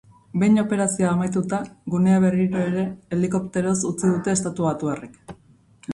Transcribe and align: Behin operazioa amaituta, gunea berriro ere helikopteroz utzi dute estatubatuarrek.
Behin 0.43 0.55
operazioa 0.61 1.11
amaituta, 1.17 1.59
gunea 1.95 2.17
berriro 2.25 2.65
ere 2.71 2.87
helikopteroz 3.17 3.77
utzi 3.93 4.11
dute 4.15 4.37
estatubatuarrek. 4.37 5.21